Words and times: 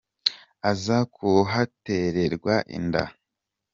aza 0.71 0.97
kuhatererwa 1.13 2.55
inda 2.77 3.03